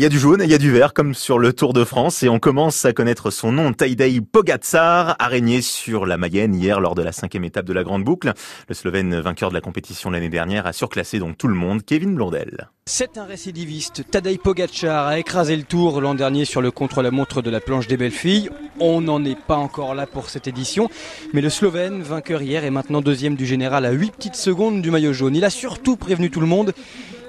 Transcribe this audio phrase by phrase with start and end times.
[0.00, 1.72] Il y a du jaune et il y a du vert comme sur le Tour
[1.72, 3.72] de France et on commence à connaître son nom.
[3.72, 7.82] Tadej Pogacar a régné sur la Mayenne hier lors de la cinquième étape de la
[7.82, 8.32] Grande Boucle.
[8.68, 11.84] Le Slovène vainqueur de la compétition l'année dernière a surclassé donc tout le monde.
[11.84, 12.70] Kevin Blondel.
[12.86, 14.08] C'est un récidiviste.
[14.08, 17.96] Tadej Pogacar a écrasé le Tour l'an dernier sur le contre-la-montre de la planche des
[17.96, 18.50] belles filles.
[18.78, 20.88] On n'en est pas encore là pour cette édition,
[21.32, 24.92] mais le Slovène, vainqueur hier, est maintenant deuxième du général à 8 petites secondes du
[24.92, 25.34] maillot jaune.
[25.34, 26.72] Il a surtout prévenu tout le monde.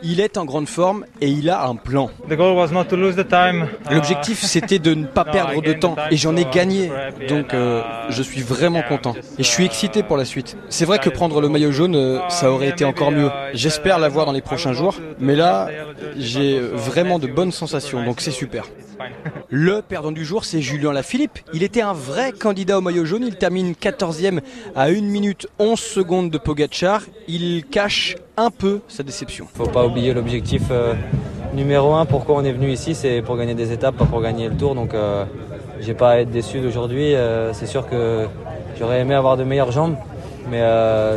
[0.03, 2.09] Il est en grande forme et il a un plan.
[3.91, 6.91] L'objectif c'était de ne pas perdre de temps et j'en ai gagné.
[7.27, 10.57] Donc euh, je suis vraiment content et je suis excité pour la suite.
[10.69, 13.29] C'est vrai que prendre le maillot jaune euh, ça aurait été encore mieux.
[13.53, 15.69] J'espère l'avoir dans les prochains jours, mais là
[16.17, 18.65] j'ai vraiment de bonnes sensations donc c'est super.
[19.49, 21.39] Le perdant du jour, c'est Julien Lafilippe.
[21.53, 23.23] Il était un vrai candidat au maillot jaune.
[23.25, 24.41] Il termine 14e
[24.75, 27.01] à 1 minute 11 secondes de Pogachar.
[27.27, 29.47] Il cache un peu sa déception.
[29.53, 30.93] Faut pas oublier l'objectif euh,
[31.53, 32.05] numéro un.
[32.05, 34.75] Pourquoi on est venu ici, c'est pour gagner des étapes, pas pour gagner le tour.
[34.75, 35.25] Donc, euh,
[35.79, 37.15] j'ai pas à être déçu d'aujourd'hui.
[37.15, 38.27] Euh, c'est sûr que
[38.77, 39.95] j'aurais aimé avoir de meilleures jambes,
[40.49, 40.61] mais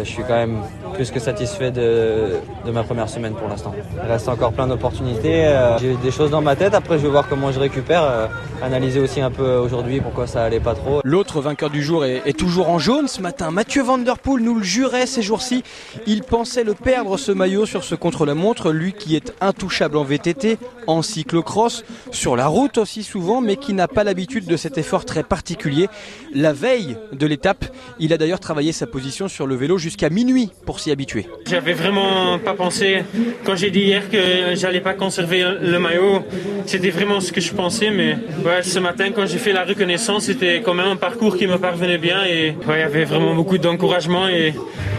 [0.05, 0.58] je suis quand même
[0.93, 2.41] plus que satisfait de,
[2.73, 3.75] ma première semaine pour l'instant.
[4.03, 5.47] Il reste encore plein d'opportunités.
[5.47, 6.75] Euh, j'ai des choses dans ma tête.
[6.75, 8.03] Après, je vais voir comment je récupère.
[8.03, 8.27] Euh,
[8.62, 11.01] analyser aussi un peu aujourd'hui pourquoi ça allait pas trop.
[11.05, 13.51] L'autre vainqueur du jour est, toujours en jaune ce matin.
[13.51, 15.63] Mathieu Van Der nous le jurait ces jours-ci.
[16.07, 18.70] Il pensait le perdre ce maillot sur ce contre-la-montre.
[18.70, 23.75] Lui qui est intouchable en VTT, en cyclocross, sur la route aussi souvent, mais qui
[23.75, 25.89] n'a pas l'habitude de cet effort très particulier.
[26.35, 27.65] La veille de l'étape,
[27.98, 31.27] il a d'ailleurs travaillé sa position sur le vélo jusqu'à minuit pour s'y habituer.
[31.48, 33.05] J'avais vraiment pas pensé,
[33.44, 36.22] quand j'ai dit hier que j'allais pas conserver le maillot,
[36.66, 38.16] c'était vraiment ce que je pensais, mais
[38.62, 41.98] ce matin quand j'ai fait la reconnaissance, c'était quand même un parcours qui me parvenait
[41.98, 44.55] bien et il y avait vraiment beaucoup d'encouragement et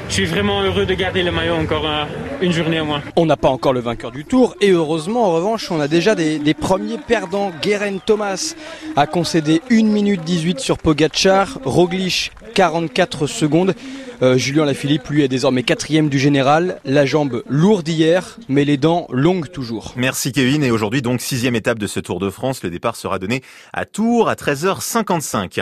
[0.10, 2.06] je suis vraiment heureux de garder le maillot encore euh,
[2.42, 3.02] une journée au moins.
[3.16, 6.14] On n'a pas encore le vainqueur du tour et heureusement en revanche on a déjà
[6.14, 7.52] des, des premiers perdants.
[7.62, 8.54] Guerin Thomas
[8.96, 13.76] a concédé 1 minute 18 sur Pogachar, Roglic 44 secondes.
[14.22, 16.80] Euh, Julien Lafilippe, lui, est désormais quatrième du général.
[16.86, 19.94] La jambe lourde hier, mais les dents longues toujours.
[19.98, 20.64] Merci Kevin.
[20.64, 22.64] Et aujourd'hui, donc, sixième étape de ce Tour de France.
[22.64, 23.42] Le départ sera donné
[23.74, 25.62] à Tours à 13h55.